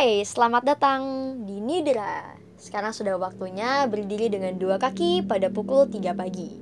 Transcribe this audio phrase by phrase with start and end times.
[0.00, 1.00] Hai, selamat datang
[1.44, 2.32] di Nidra.
[2.56, 6.56] Sekarang sudah waktunya berdiri dengan dua kaki pada pukul 3 pagi.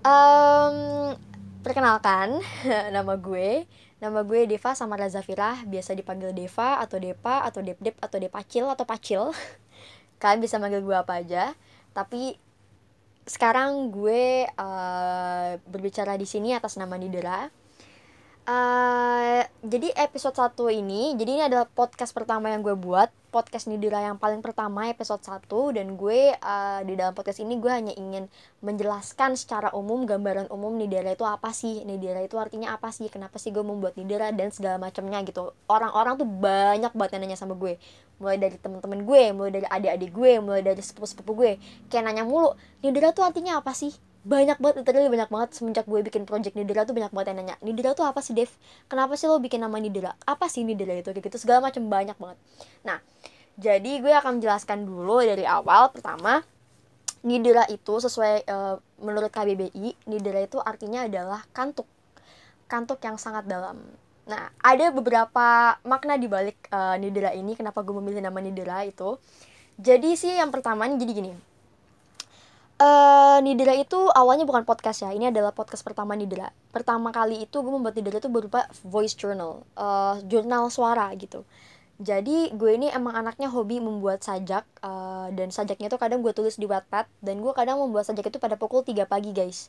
[0.00, 1.12] Um,
[1.60, 2.40] perkenalkan,
[2.96, 3.68] nama gue,
[4.00, 8.64] nama gue Deva sama Razafirah, biasa dipanggil Deva atau Depa atau Dep Dep atau Depacil
[8.64, 9.22] atau Pacil.
[10.24, 11.52] Kalian bisa manggil gue apa aja,
[11.92, 12.40] tapi
[13.28, 17.59] sekarang gue uh, berbicara di sini atas nama Nidra
[18.48, 23.12] Uh, jadi episode 1 ini, jadi ini adalah podcast pertama yang gue buat.
[23.30, 27.70] Podcast Nidira yang paling pertama episode 1 Dan gue uh, di dalam podcast ini gue
[27.70, 28.26] hanya ingin
[28.58, 31.86] menjelaskan secara umum Gambaran umum Nidira itu apa sih?
[31.86, 34.34] Nidira itu artinya apa sih, kenapa sih gue membuat Nidira?
[34.34, 35.54] Dan segala macamnya gitu.
[35.70, 37.78] Orang-orang tuh banyak banget yang nanya sama gue.
[38.18, 41.52] Mulai dari temen-temen gue, mulai dari adik-adik gue, mulai dari sepupu-sepupu gue.
[41.86, 43.94] Kayak nanya mulu, Nidira tuh artinya apa sih?
[44.20, 45.50] Banyak banget literally banyak banget.
[45.56, 48.52] Semenjak gue bikin project Nidira tuh banyak banget yang nanya Nidira tuh apa sih Dev?
[48.86, 50.12] Kenapa sih lo bikin nama Nidira?
[50.28, 51.08] Apa sih Nidira itu?
[51.12, 52.38] Kayak gitu segala macam banyak banget.
[52.84, 52.98] Nah
[53.56, 55.88] jadi gue akan menjelaskan dulu dari awal.
[55.92, 56.44] Pertama
[57.24, 61.88] Nidira itu sesuai uh, menurut KBBI Nidira itu artinya adalah kantuk.
[62.68, 63.80] Kantuk yang sangat dalam.
[64.28, 69.16] Nah ada beberapa makna di balik uh, ini kenapa gue memilih nama Nidira itu.
[69.80, 71.49] Jadi sih yang pertama jadi gini
[72.80, 76.48] Uh, Nidra itu awalnya bukan podcast ya, ini adalah podcast pertama Nidra.
[76.72, 81.44] Pertama kali itu gue membuat Nidra itu berupa voice journal, uh, jurnal suara gitu.
[82.00, 86.56] Jadi gue ini emang anaknya hobi membuat sajak uh, dan sajaknya itu kadang gue tulis
[86.56, 89.68] di Wattpad dan gue kadang membuat sajak itu pada pukul 3 pagi guys.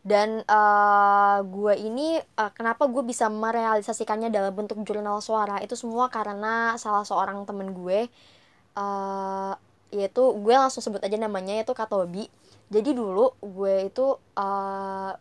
[0.00, 6.08] Dan uh, gue ini uh, kenapa gue bisa merealisasikannya dalam bentuk jurnal suara itu semua
[6.08, 8.08] karena salah seorang temen gue
[8.80, 9.52] uh,
[9.92, 12.32] yaitu gue langsung sebut aja namanya yaitu Katobi
[12.66, 15.12] jadi dulu gue itu uh,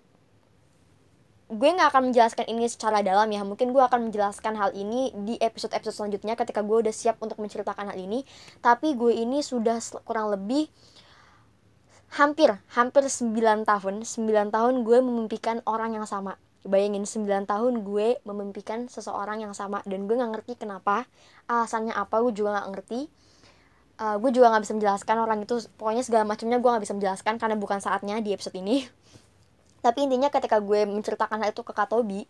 [1.46, 3.46] gue nggak akan menjelaskan ini secara dalam ya.
[3.46, 7.38] Mungkin gue akan menjelaskan hal ini di episode episode selanjutnya ketika gue udah siap untuk
[7.38, 8.26] menceritakan hal ini.
[8.66, 10.66] Tapi gue ini sudah kurang lebih
[12.18, 13.36] hampir hampir 9
[13.68, 16.42] tahun 9 tahun gue memimpikan orang yang sama.
[16.66, 19.86] Bayangin 9 tahun gue memimpikan seseorang yang sama.
[19.86, 21.06] Dan gue nggak ngerti kenapa
[21.46, 23.00] alasannya apa gue juga nggak ngerti
[24.00, 27.34] uh, gue juga nggak bisa menjelaskan orang itu pokoknya segala macamnya gue nggak bisa menjelaskan
[27.40, 28.86] karena bukan saatnya di episode ini.
[29.86, 32.26] Tapi intinya ketika gue menceritakan hal itu ke Kak Tobi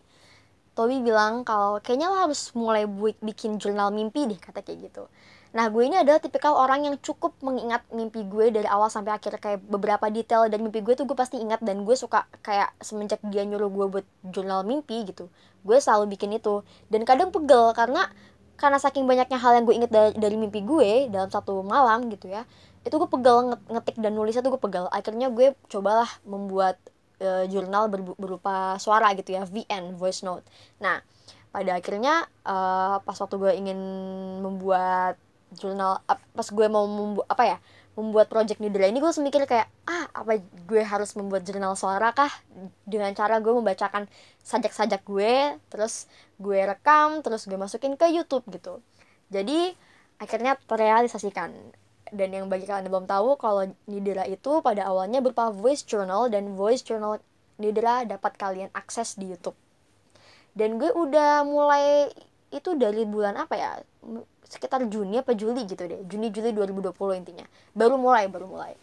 [0.76, 2.84] Tobi bilang kalau kayaknya lo harus mulai
[3.24, 5.08] bikin jurnal mimpi deh kata kayak gitu.
[5.56, 9.40] Nah gue ini adalah tipikal orang yang cukup mengingat mimpi gue dari awal sampai akhir
[9.40, 13.24] kayak beberapa detail dari mimpi gue tuh gue pasti ingat dan gue suka kayak semenjak
[13.32, 15.32] dia nyuruh gue buat jurnal mimpi gitu
[15.66, 16.62] gue selalu bikin itu.
[16.92, 18.12] Dan kadang pegel karena
[18.56, 22.32] karena saking banyaknya hal yang gue inget dari, dari mimpi gue dalam satu malam gitu
[22.32, 22.48] ya
[22.86, 26.78] itu gue pegal ngetik dan nulisnya tuh gue pegal akhirnya gue cobalah membuat
[27.20, 30.46] uh, jurnal ber, berupa suara gitu ya VN voice note.
[30.80, 31.02] Nah
[31.50, 33.80] pada akhirnya uh, pas waktu gue ingin
[34.44, 35.16] membuat
[35.56, 37.58] jurnal pas gue mau membuat apa ya
[37.96, 42.32] membuat project Nidra ini gue semikir kayak ah apa gue harus membuat jurnal suara kah?
[42.84, 44.12] Dengan cara gue membacakan
[44.44, 48.84] sajak-sajak gue terus gue rekam terus gue masukin ke YouTube gitu.
[49.32, 49.74] Jadi
[50.20, 51.52] akhirnya terrealisasikan.
[52.14, 56.30] Dan yang bagi kalian yang belum tahu kalau Nidra itu pada awalnya berupa voice journal
[56.30, 57.18] dan voice journal
[57.58, 59.58] Nidra dapat kalian akses di YouTube.
[60.54, 62.14] Dan gue udah mulai
[62.54, 63.72] itu dari bulan apa ya?
[64.46, 66.06] Sekitar Juni apa Juli gitu deh.
[66.06, 67.46] Juni Juli 2020 intinya.
[67.74, 68.78] Baru mulai baru mulai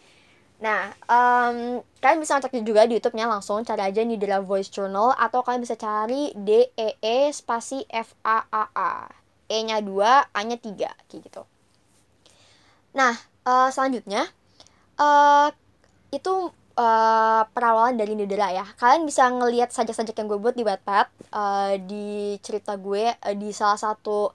[0.63, 5.11] nah um, kalian bisa ngecek juga di YouTube-nya langsung cari aja nih Nidra Voice Journal
[5.19, 8.91] atau kalian bisa cari D E E spasi F A A A.
[9.51, 9.99] E nya 2
[10.31, 11.43] A nya 3 kayak gitu.
[12.95, 13.11] Nah
[13.43, 14.23] uh, selanjutnya
[14.95, 15.51] uh,
[16.15, 18.65] itu uh, perawalan dari Nidra ya.
[18.79, 23.49] Kalian bisa ngelihat sajak-sajak yang gue buat di Wattpad uh, di cerita gue uh, di
[23.51, 24.31] salah satu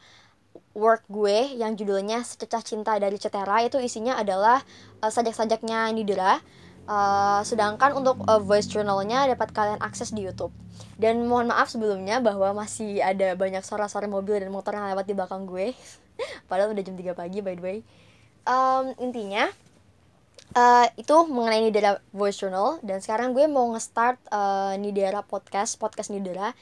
[0.78, 4.62] work gue yang judulnya Sececah Cinta dari Cetera itu isinya adalah
[5.02, 6.38] uh, sajak-sajaknya Nidra.
[6.88, 10.54] Uh, sedangkan untuk uh, voice journalnya dapat kalian akses di YouTube.
[10.96, 15.12] Dan mohon maaf sebelumnya bahwa masih ada banyak suara-suara mobil dan motor yang lewat di
[15.12, 15.76] belakang gue.
[16.48, 17.78] Padahal udah jam 3 pagi by the way.
[18.48, 19.52] Um, intinya
[20.56, 26.08] uh, itu mengenai Nidera Voice Journal dan sekarang gue mau nge-start uh, Nidera Podcast, podcast
[26.08, 26.56] Nidera.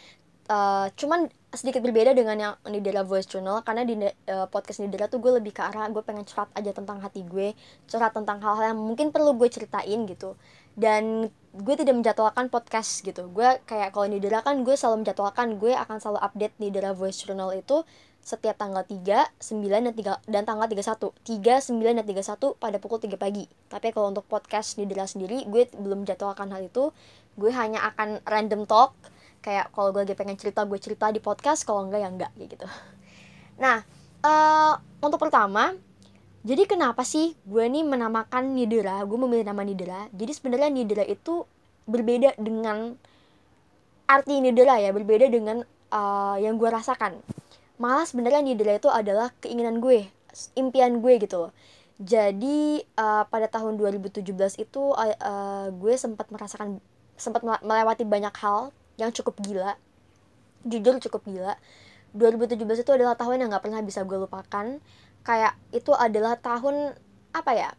[0.50, 5.22] Uh, cuman sedikit berbeda dengan yang Nidera Voice Journal karena di uh, podcast Nidera tuh
[5.22, 7.54] gue lebih ke arah gue pengen curhat aja tentang hati gue
[7.86, 10.34] curhat tentang hal-hal yang mungkin perlu gue ceritain gitu.
[10.76, 13.30] Dan gue tidak menjadwalkan podcast gitu.
[13.32, 17.54] Gue kayak kalau Nidera kan gue selalu menjadwalkan gue akan selalu update Nidera Voice Journal
[17.56, 17.86] itu
[18.26, 19.38] setiap tanggal 3, 9,
[19.70, 23.46] dan, 3, dan tanggal 31 3, 9, dan 31 pada pukul 3 pagi.
[23.70, 26.90] Tapi kalau untuk podcast Nidera sendiri Gue belum menjadwalkan hal itu.
[27.38, 28.98] Gue hanya akan random talk
[29.40, 32.48] kayak kalau gue lagi pengen cerita gue cerita di podcast kalau enggak ya enggak kayak
[32.58, 32.66] gitu.
[33.62, 33.80] Nah
[34.20, 35.72] uh, untuk pertama
[36.46, 39.02] jadi kenapa sih gue nih menamakan Nidra?
[39.02, 40.06] Gue memilih nama Nidra.
[40.14, 41.42] Jadi sebenarnya Nidra itu
[41.90, 42.94] berbeda dengan
[44.06, 47.18] arti Nidra ya berbeda dengan uh, yang gue rasakan.
[47.82, 50.06] Malah sebenarnya Nidra itu adalah keinginan gue
[50.54, 51.52] impian gue gitu loh.
[51.98, 54.22] Jadi uh, pada tahun 2017
[54.62, 56.78] itu uh, uh, gue sempat merasakan
[57.18, 59.76] sempat melewati banyak hal yang cukup gila.
[60.66, 61.54] Jujur cukup gila.
[62.16, 64.80] 2017 itu adalah tahun yang gak pernah bisa gue lupakan.
[65.22, 66.96] Kayak itu adalah tahun
[67.36, 67.70] apa ya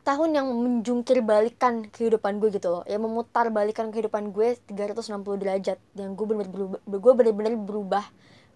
[0.00, 2.82] tahun yang menjungkir balikan kehidupan gue gitu loh.
[2.88, 5.78] Yang memutar balikan kehidupan gue 360 derajat.
[5.94, 8.04] Yang gue bener-bener berubah gue bener-bener berubah.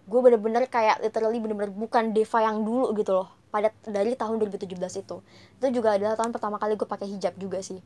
[0.05, 3.29] Gue bener-bener kayak literally bener-bener bukan Deva yang dulu gitu loh.
[3.53, 4.67] Pada dari tahun 2017
[5.05, 5.21] itu.
[5.61, 7.79] Itu juga adalah tahun pertama kali gue pakai hijab juga sih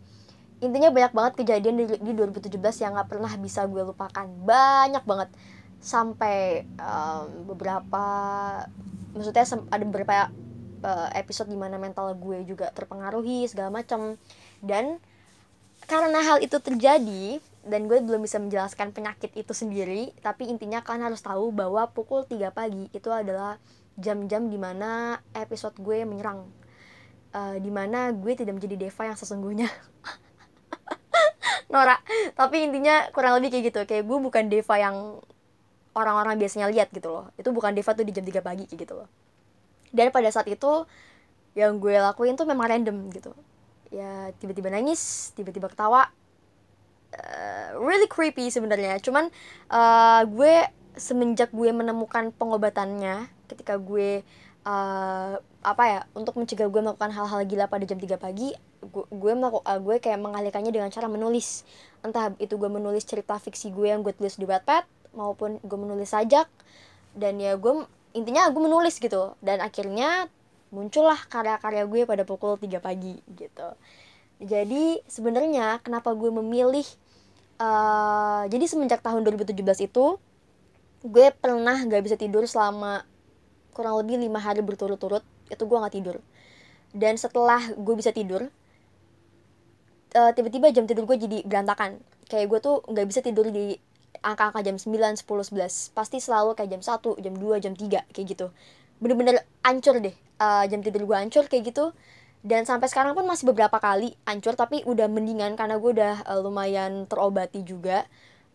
[0.60, 4.28] intinya banyak banget kejadian di, di 2017 yang gak pernah bisa gue lupakan.
[4.44, 5.30] Banyak banget.
[5.80, 8.04] Sampai um, beberapa
[9.16, 10.14] maksudnya ada beberapa
[10.84, 14.16] uh, episode di mana mental gue juga terpengaruhi segala macam
[14.62, 15.00] dan
[15.88, 21.12] karena hal itu terjadi dan gue belum bisa menjelaskan penyakit itu sendiri tapi intinya kalian
[21.12, 23.58] harus tahu bahwa pukul 3 pagi itu adalah
[24.00, 26.48] jam-jam di mana episode gue menyerang.
[27.30, 29.70] Uh, di mana gue tidak menjadi Deva yang sesungguhnya
[31.70, 31.98] Nora.
[32.40, 33.80] Tapi intinya kurang lebih kayak gitu.
[33.86, 34.98] Kayak gue bukan Deva yang
[35.94, 37.26] orang-orang biasanya lihat gitu loh.
[37.38, 39.08] Itu bukan Deva tuh di jam 3 pagi kayak gitu loh.
[39.94, 40.86] Dan pada saat itu
[41.58, 43.34] yang gue lakuin tuh memang random gitu.
[43.90, 46.10] Ya tiba-tiba nangis tiba-tiba ketawa.
[47.10, 49.02] Uh, really creepy sebenarnya.
[49.02, 49.34] Cuman
[49.74, 54.22] uh, gue semenjak gue menemukan pengobatannya ketika gue
[54.66, 55.34] uh,
[55.66, 59.80] apa ya untuk mencegah gue melakukan hal-hal gila pada jam 3 pagi gue gue uh,
[59.80, 61.68] gue kayak mengalihkannya dengan cara menulis.
[62.02, 66.14] Entah itu gue menulis cerita fiksi gue yang gue tulis di Wattpad maupun gue menulis
[66.14, 66.48] sajak
[67.18, 67.86] dan ya gue
[68.16, 69.36] intinya gue menulis gitu.
[69.44, 70.32] Dan akhirnya
[70.70, 73.70] muncullah karya-karya gue pada pukul 3 pagi gitu.
[74.40, 76.88] Jadi sebenarnya kenapa gue memilih
[77.60, 80.06] uh, jadi semenjak tahun 2017 itu
[81.00, 83.04] gue pernah gak bisa tidur selama
[83.72, 86.18] kurang lebih lima hari berturut-turut itu gue nggak tidur.
[86.92, 88.50] Dan setelah gue bisa tidur
[90.16, 92.02] uh, tiba-tiba jam tidur gue jadi berantakan.
[92.30, 93.78] Kayak gue tuh nggak bisa tidur di
[94.20, 98.28] angka-angka jam 9, 10, 11 pasti selalu kayak jam 1, jam 2, jam 3 kayak
[98.28, 98.48] gitu.
[99.00, 101.92] Bener-bener ancur deh uh, jam tidur gue ancur kayak gitu.
[102.40, 106.40] Dan sampai sekarang pun masih beberapa kali ancur tapi udah mendingan karena gue udah uh,
[106.40, 108.08] lumayan terobati juga.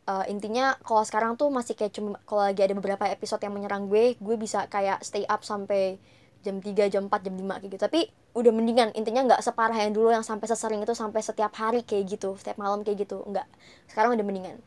[0.05, 3.89] Uh, intinya kalau sekarang tuh masih kayak cuma kalau lagi ada beberapa episode yang menyerang
[3.89, 5.97] gue gue bisa kayak stay up sampai
[6.45, 7.81] jam 3, jam 4, jam 5 kayak gitu.
[7.81, 8.01] Tapi
[8.37, 12.19] udah mendingan intinya nggak separah yang dulu yang sampai sesering itu sampai setiap hari kayak
[12.19, 13.47] gitu setiap malam kayak gitu nggak.
[13.89, 14.61] Sekarang udah mendingan.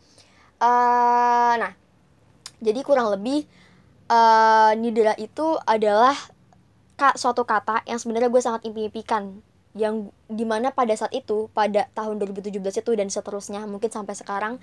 [0.57, 1.71] Uh, nah
[2.57, 3.45] jadi kurang lebih
[4.09, 6.17] uh, nidra itu adalah
[6.97, 9.45] kak suatu kata yang sebenarnya gue sangat impi-impikan
[9.77, 14.57] yang di mana pada saat itu pada tahun 2017 itu dan seterusnya mungkin sampai sekarang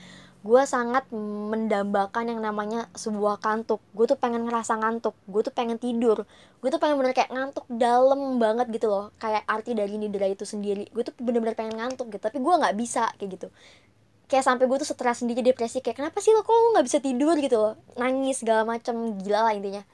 [0.45, 3.81] gue sangat mendambakan yang namanya sebuah kantuk.
[3.95, 6.27] Gue tuh pengen ngerasa ngantuk gue tuh pengen tidur.
[6.59, 9.15] Gue tuh pengen bener kayak ngantuk dalam banget gitu loh.
[9.23, 10.91] Kayak arti dari nidra itu sendiri.
[10.91, 13.49] Gue tuh bener-bener pengen ngantuk gitu tapi gue nggak bisa kayak gitu.
[14.29, 16.99] Kayak sampai gue tuh stres sendiri depresi kayak kenapa sih lo kok lo nggak bisa
[16.99, 17.39] tidur?
[17.39, 17.75] gitu loh.
[17.97, 19.87] Nangis segala macam gila lah intinya.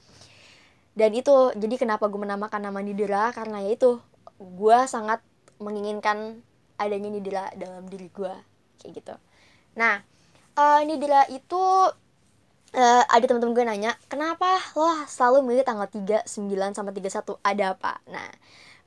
[0.90, 3.30] Dan itu jadi kenapa gue menamakan nama Nidra?
[3.30, 4.02] Karena ya itu
[4.40, 5.20] gue sangat
[5.60, 6.40] menginginkan
[6.80, 8.32] adanya nidra dalam diri gue
[8.80, 9.14] kayak gitu.
[9.76, 10.00] Nah
[10.56, 11.62] uh, nidra itu
[12.72, 17.64] uh, ada teman-teman gue nanya kenapa lo selalu milih tanggal 3, 9 sama 31 ada
[17.76, 17.92] apa?
[18.08, 18.28] Nah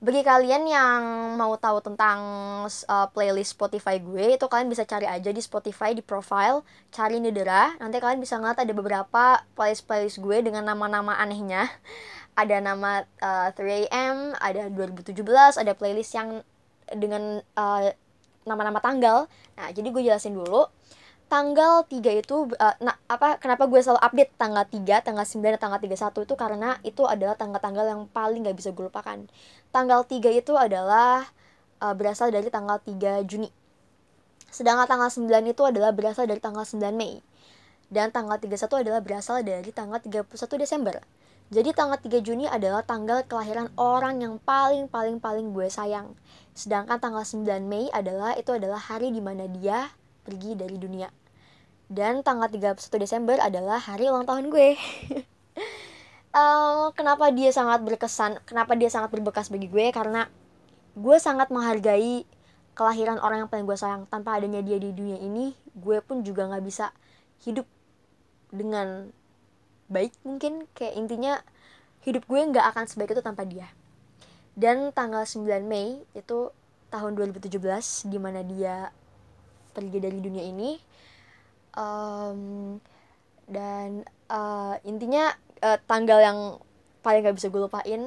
[0.03, 1.01] bagi kalian yang
[1.39, 2.19] mau tahu tentang
[2.67, 6.59] uh, playlist Spotify gue itu kalian bisa cari aja di Spotify di profile
[6.91, 7.79] cari Nidera.
[7.79, 11.71] Nanti kalian bisa ngeliat ada beberapa playlist playlist gue dengan nama-nama anehnya.
[12.41, 15.21] Ada nama uh, 3am ada 2017
[15.53, 16.41] ada playlist yang
[16.89, 17.93] dengan nama uh,
[18.43, 19.29] nama-nama tanggal.
[19.53, 20.65] Nah jadi gue jelasin dulu
[21.33, 25.61] tanggal 3 itu uh, nah apa kenapa gue selalu update tanggal 3, tanggal 9 dan
[25.65, 29.25] tanggal 31 itu karena itu adalah tanggal-tanggal yang paling gak bisa gue lupakan.
[29.73, 31.25] Tanggal 3 itu adalah
[31.81, 33.49] uh, berasal dari tanggal 3 Juni.
[34.53, 37.17] Sedangkan tanggal 9 itu adalah berasal dari tanggal 9 Mei.
[37.89, 40.29] Dan tanggal 31 adalah berasal dari tanggal 31
[40.61, 41.01] Desember.
[41.49, 46.13] Jadi tanggal 3 Juni adalah tanggal kelahiran orang yang paling paling paling gue sayang.
[46.53, 49.89] Sedangkan tanggal 9 Mei adalah itu adalah hari di mana dia
[50.21, 51.22] pergi dari dunia.
[51.93, 54.73] Dan tanggal 31 Desember adalah hari ulang tahun gue.
[56.41, 58.41] um, kenapa dia sangat berkesan?
[58.49, 59.93] Kenapa dia sangat berbekas bagi gue?
[59.93, 60.25] Karena
[60.97, 62.25] gue sangat menghargai
[62.73, 64.09] kelahiran orang yang paling gue sayang.
[64.09, 66.89] Tanpa adanya dia di dunia ini, gue pun juga gak bisa
[67.45, 67.69] hidup
[68.49, 69.13] dengan
[69.93, 71.41] baik mungkin kayak intinya
[72.01, 73.67] hidup gue nggak akan sebaik itu tanpa dia
[74.53, 76.53] dan tanggal 9 Mei itu
[76.93, 77.57] tahun 2017
[78.09, 78.93] di mana dia
[79.73, 80.77] pergi dari dunia ini
[81.77, 82.77] um,
[83.49, 86.39] dan uh, intinya uh, tanggal yang
[87.03, 88.01] paling gak bisa gue lupain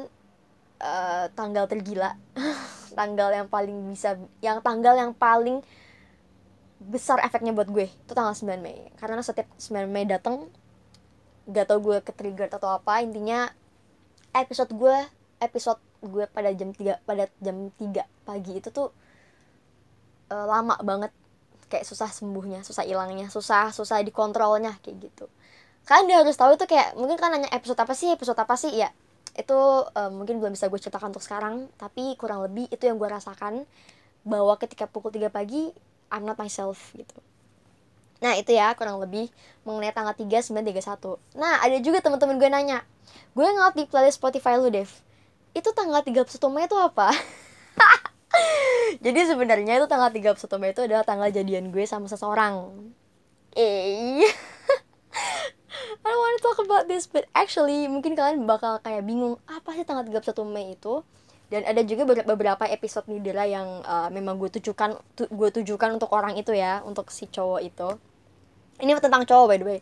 [0.81, 2.17] uh, tanggal tergila.
[2.97, 5.61] Tanggal yang paling bisa yang tanggal yang paling
[6.81, 8.89] besar efeknya buat gue itu tanggal 9 Mei.
[8.97, 10.49] Karena setiap 9 Mei datang
[11.45, 13.53] gak tau gue ke trigger atau apa intinya
[14.33, 14.97] episode gue
[15.45, 18.91] episode gue pada jam 3 pada jam 3 pagi itu tuh
[20.33, 21.13] uh, lama banget
[21.67, 25.27] kayak susah sembuhnya susah hilangnya susah susah dikontrolnya kayak gitu.
[25.87, 28.11] Kan dia harus tahu itu kayak mungkin kan nanya episode apa sih?
[28.15, 28.75] Episode apa sih?
[28.75, 28.91] Ya
[29.37, 33.05] itu uh, mungkin belum bisa gue ceritakan untuk sekarang tapi kurang lebih itu yang gue
[33.05, 33.69] rasakan
[34.25, 35.71] bahwa ketika pukul 3 pagi
[36.09, 37.15] I'm not myself gitu.
[38.25, 39.29] Nah itu ya kurang lebih
[39.69, 42.81] mengenai tanggal 3 931 nah ada juga teman-teman gue nanya
[43.37, 44.89] gue ngeliat di playlist Spotify lu Dev?
[45.53, 47.13] Itu tanggal 31 Mei itu apa
[49.05, 52.73] jadi sebenarnya itu tanggal 31 Mei itu adalah tanggal jadian gue sama seseorang.
[53.57, 54.23] Eh
[56.07, 59.75] I don't want to talk about this but actually mungkin kalian bakal kayak bingung apa
[59.75, 61.03] sih tanggal 31 Mei itu?
[61.47, 66.11] Dan ada juga beberapa episode Nidra yang uh, memang gue tujukan tu, gue tujukan untuk
[66.11, 67.89] orang itu ya untuk si cowok itu.
[68.83, 69.81] Ini tentang cowok by the way.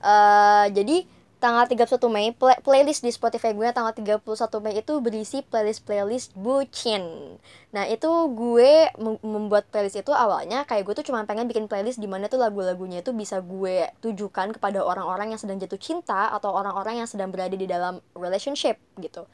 [0.00, 1.04] Uh, jadi
[1.40, 4.20] tanggal 31 Mei play playlist di Spotify gue tanggal 31
[4.60, 7.34] Mei itu berisi playlist-playlist bucin.
[7.72, 8.06] Nah itu
[8.36, 8.92] gue
[9.24, 13.00] membuat playlist itu awalnya kayak gue tuh cuma pengen bikin playlist di mana tuh lagu-lagunya
[13.00, 17.56] itu bisa gue tujukan kepada orang-orang yang sedang jatuh cinta atau orang-orang yang sedang berada
[17.56, 19.24] di dalam relationship gitu.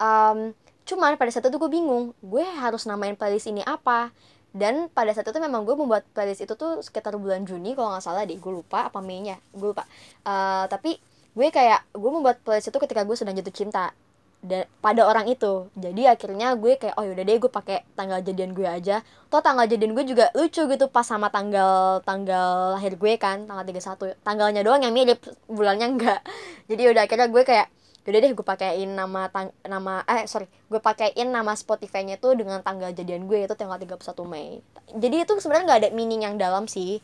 [0.00, 0.56] Um,
[0.88, 4.08] cuman pada saat itu gue bingung gue harus namain playlist ini apa?
[4.52, 8.04] Dan pada saat itu memang gue membuat playlist itu tuh sekitar bulan Juni kalau nggak
[8.04, 9.84] salah deh gue lupa apa Mei nya gue lupa.
[10.24, 13.96] Uh, tapi gue kayak gue membuat playlist itu ketika gue sedang jatuh cinta
[14.42, 15.70] dan pada orang itu.
[15.78, 19.00] Jadi akhirnya gue kayak oh yaudah deh gue pakai tanggal jadian gue aja.
[19.30, 23.62] Toh tanggal jadian gue juga lucu gitu pas sama tanggal tanggal lahir gue kan tanggal
[23.62, 26.20] 31 tanggalnya doang yang mirip bulannya enggak.
[26.70, 27.66] Jadi udah akhirnya gue kayak
[28.02, 32.58] yaudah deh gue pakein nama tang nama eh sorry gue pakein nama Spotify-nya tuh dengan
[32.66, 34.58] tanggal jadian gue itu tanggal 31 Mei.
[34.90, 36.98] Jadi itu sebenarnya nggak ada meaning yang dalam sih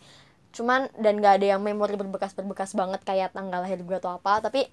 [0.52, 4.66] cuman dan gak ada yang memori berbekas-berbekas banget kayak tanggal lahir gue atau apa tapi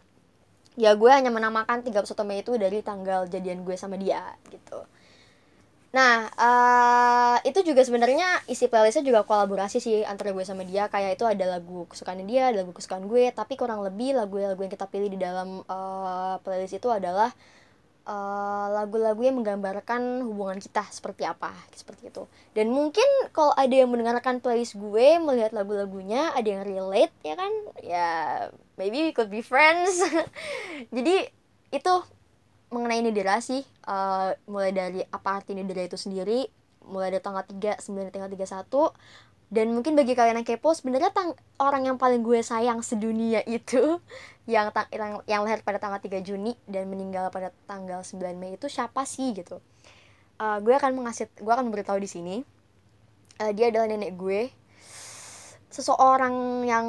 [0.75, 4.84] ya gue hanya menamakan 31 Mei itu dari tanggal jadian gue sama dia gitu.
[5.96, 11.15] Nah uh, itu juga sebenarnya isi playlistnya juga kolaborasi sih antara gue sama dia kayak
[11.15, 14.91] itu ada lagu kesukaan dia ada lagu kesukaan gue tapi kurang lebih lagu-lagu yang kita
[14.91, 17.32] pilih di dalam uh, playlist itu adalah
[18.05, 22.29] Eh, lagu-lagu uh, yang menggambarkan hubungan kita seperti apa seperti itu.
[22.53, 23.01] Dan mungkin
[23.33, 27.50] kalau ada yang mendengarkan playlist gue melihat lagu-lagunya ada yang relate ya kan?
[27.81, 28.09] Ya
[28.77, 30.05] maybe we could be friends.
[30.95, 31.33] Jadi
[31.74, 31.93] itu
[32.69, 33.65] mengenai Nidira sih.
[33.89, 36.45] Uh, mulai dari apa arti Nidira itu sendiri
[36.85, 38.69] mulai dari tanggal 3, 9, tanggal 31
[39.53, 41.13] dan mungkin bagi kalian yang kepo sebenarnya
[41.61, 44.01] orang yang paling gue sayang sedunia itu
[44.49, 48.65] yang, yang yang lahir pada tanggal 3 Juni dan meninggal pada tanggal 9 Mei itu
[48.65, 49.61] siapa sih gitu.
[50.35, 52.35] Uh, gue akan mengasih gue akan memberitahu di sini.
[53.37, 54.49] Uh, dia adalah nenek gue.
[55.69, 56.87] Seseorang yang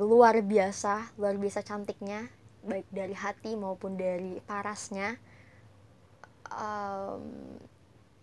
[0.00, 2.30] luar biasa luar biasa cantiknya
[2.62, 5.18] baik dari hati maupun dari parasnya.
[6.52, 7.56] Um,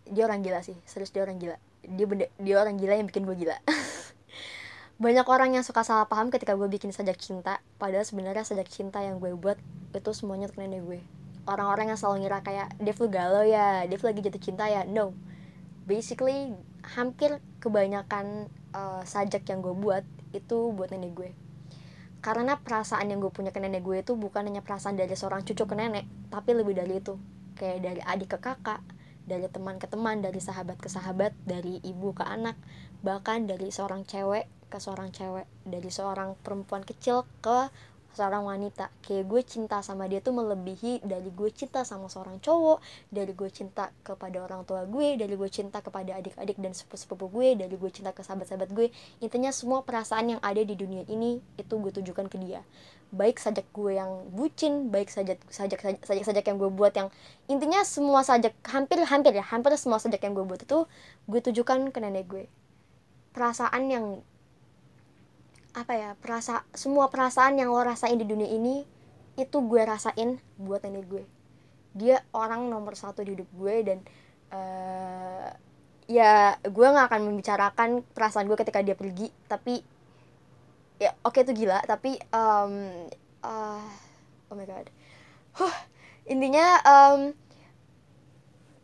[0.10, 3.24] dia orang gila sih serius dia orang gila dia benda, dia orang gila yang bikin
[3.24, 3.58] gue gila.
[5.04, 9.00] Banyak orang yang suka salah paham ketika gue bikin sajak cinta padahal sebenarnya sajak cinta
[9.00, 9.56] yang gue buat
[9.96, 11.00] itu semuanya untuk nenek gue
[11.50, 14.86] orang-orang yang selalu ngira kayak Dev lu galau ya Dev lagi jatuh cinta ya.
[14.86, 15.18] No.
[15.90, 16.54] Basically
[16.86, 20.06] hampir kebanyakan uh, sajak yang gue buat
[20.36, 21.32] itu buat nenek gue
[22.20, 25.64] karena perasaan yang gue punya ke nenek gue itu bukan hanya perasaan dari seorang cucu
[25.66, 27.18] ke nenek tapi lebih dari itu.
[27.58, 28.80] Kayak dari adik ke kakak
[29.30, 32.58] dari teman ke teman, dari sahabat ke sahabat, dari ibu ke anak,
[33.06, 37.70] bahkan dari seorang cewek ke seorang cewek, dari seorang perempuan kecil ke
[38.14, 38.90] seorang wanita.
[39.06, 42.82] Kayak gue cinta sama dia tuh melebihi dari gue cinta sama seorang cowok
[43.14, 47.48] dari gue cinta kepada orang tua gue dari gue cinta kepada adik-adik dan sepupu-sepupu gue
[47.56, 48.90] dari gue cinta ke sahabat-sahabat gue.
[49.22, 52.66] Intinya semua perasaan yang ada di dunia ini itu gue tujukan ke dia.
[53.10, 57.10] Baik sajak gue yang bucin baik sajak sajak sajak sajak yang gue buat yang
[57.50, 60.86] intinya semua sajak hampir hampir ya hampir semua sajak yang gue buat itu
[61.26, 62.46] gue tujukan ke nenek gue.
[63.34, 64.06] Perasaan yang
[65.74, 68.84] apa ya perasa semua perasaan yang lo rasain di dunia ini
[69.38, 71.24] itu gue rasain buat nenek gue.
[71.96, 74.00] Dia orang nomor satu di hidup gue dan
[74.52, 75.48] uh,
[76.10, 79.86] ya gue nggak akan membicarakan perasaan gue ketika dia pergi tapi
[81.00, 83.06] ya oke okay, itu gila tapi um,
[83.46, 83.86] uh,
[84.50, 84.90] oh my god.
[85.56, 85.76] Huh,
[86.26, 87.22] intinya um,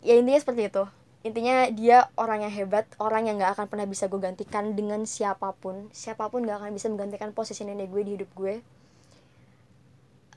[0.05, 0.85] ya intinya seperti itu
[1.25, 5.57] intinya dia orang yang hebat orang yang nggak akan pernah bisa gue gantikan dengan siapa
[5.57, 5.89] pun.
[5.89, 8.61] Siapa pun nggak akan bisa menggantikan posisi nenek gue di hidup gue.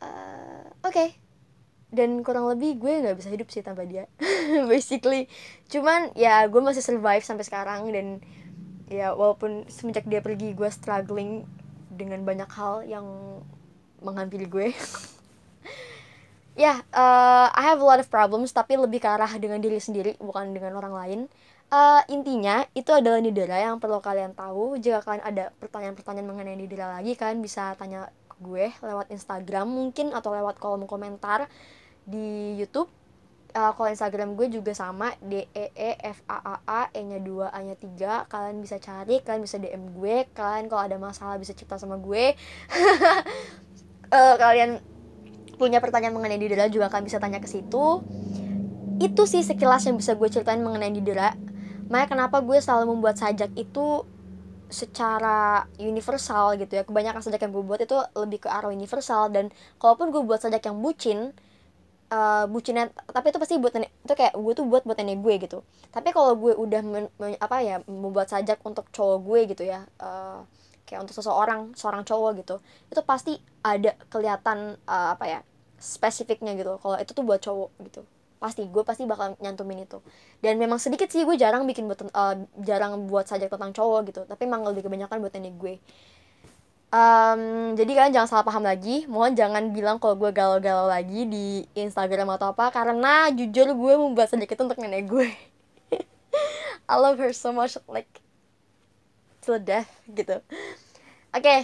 [0.00, 0.97] Uh, oke.
[0.97, 1.11] Okay.
[1.88, 4.09] dan kurang lebih gue nggak bisa hidup sih tanpa dia.
[4.73, 5.28] Basically.
[5.68, 8.21] Cuman ya gue masih survive sampai sekarang dan
[8.88, 11.45] ya walaupun semenjak dia pergi gue struggling
[11.92, 13.07] dengan banyak hal yang
[14.00, 14.68] menghampiri gue
[16.58, 19.78] ya yeah, uh, I have a lot of problems tapi lebih ke arah dengan diri
[19.78, 21.20] sendiri bukan dengan orang lain.
[21.68, 24.74] Uh, intinya itu adalah Nidera yang perlu kalian tahu.
[24.82, 28.10] Jika kalian ada pertanyaan-pertanyaan mengenai Nidera lagi kalian bisa tanya
[28.42, 31.46] gue lewat Instagram mungkin atau lewat kolom komentar
[32.02, 32.90] di YouTube.
[33.54, 37.22] Uh, kalau Instagram gue juga sama D E E F A A A E nya
[37.22, 40.26] 2 A nya 3 kalian bisa cari kalian bisa DM gue.
[40.34, 42.34] Kalian kalau ada masalah bisa cerita sama gue.
[44.08, 44.80] Uh, kalian
[45.58, 48.06] punya pertanyaan mengenai Didera juga kalian bisa tanya ke situ.
[49.02, 51.34] Itu sih sekilas yang bisa gue ceritain mengenai Didera
[51.88, 54.04] makanya kenapa gue selalu membuat sajak itu
[54.68, 56.84] secara universal gitu ya.
[56.84, 59.32] Kebanyakan sajak yang gue buat itu lebih ke arah universal.
[59.32, 59.48] Dan
[59.80, 61.32] kalaupun gue buat sajak yang bucin
[62.12, 65.58] uh, bucinnya tapi itu pasti buat itu kayak gue tuh buat buat nenek gue gitu.
[65.88, 69.88] Tapi kalau gue udah men, men, apa ya membuat sajak untuk cowok gue gitu ya
[70.04, 70.44] uh,
[70.88, 72.57] kayak untuk seseorang seorang cowok gitu
[72.88, 75.40] itu pasti ada kelihatan uh, apa ya
[75.78, 76.76] spesifiknya gitu.
[76.83, 78.02] Kalau itu tuh buat cowok gitu.
[78.38, 79.99] Pasti gue pasti bakal nyantumin itu.
[80.42, 84.21] Dan memang sedikit sih gue jarang bikin buat uh, jarang buat sajak tentang cowok gitu.
[84.26, 85.75] Tapi emang lebih kebanyakan buat nenek gue.
[86.88, 89.07] Um, jadi kalian jangan salah paham lagi.
[89.11, 92.71] Mohon jangan bilang kalau gue galau-galau lagi di Instagram atau apa.
[92.75, 95.28] Karena jujur gue membuat sedikit untuk nenek gue.
[96.90, 98.17] I love her so much like
[99.56, 100.44] death gitu.
[101.32, 101.40] Oke.
[101.40, 101.60] Okay.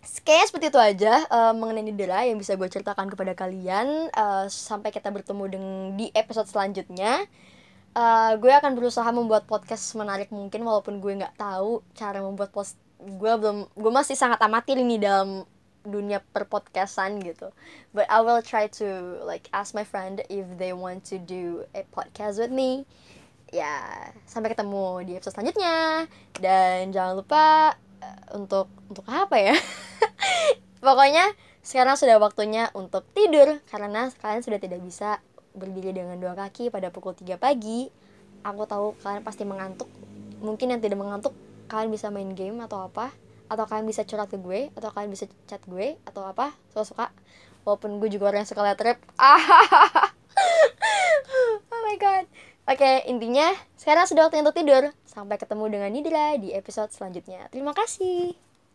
[0.00, 4.96] Kayaknya seperti itu aja uh, mengenai Nidera yang bisa gue ceritakan kepada kalian uh, Sampai
[4.96, 7.28] kita bertemu dengan di episode selanjutnya.
[7.92, 12.80] Uh, Gue akan berusaha membuat podcast menarik mungkin Walaupun gue nggak tahu cara membuat post
[12.96, 15.44] Gue belum, gue masih sangat amatir ini dalam
[15.84, 17.52] dunia perpodcastan gitu.
[17.96, 21.84] But I will try to like ask my friend if they want to do a
[21.88, 22.84] podcast with me
[23.50, 26.06] Ya, sampai ketemu di episode selanjutnya.
[26.38, 27.74] Dan jangan lupa
[28.30, 29.58] untuk untuk apa ya?
[30.86, 35.18] Pokoknya sekarang sudah waktunya untuk tidur karena kalian sudah tidak bisa
[35.50, 37.90] berdiri dengan dua kaki pada pukul 3 pagi.
[38.46, 39.90] Aku tahu kalian pasti mengantuk.
[40.38, 41.34] Mungkin yang tidak mengantuk
[41.66, 43.10] kalian bisa main game atau apa.
[43.50, 46.54] Atau kalian bisa curhat ke gue atau kalian bisa chat gue atau apa.
[46.70, 47.06] Suka suka.
[47.66, 48.98] Walaupun gue juga orang yang suka liat rap.
[51.70, 52.24] Oh my god
[52.70, 54.94] Oke, intinya sekarang sudah waktunya untuk tidur.
[55.02, 57.50] Sampai ketemu dengan Nidra di episode selanjutnya.
[57.50, 58.49] Terima kasih.